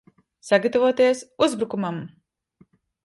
[0.47, 2.03] Sagatavoties uzbrukumam!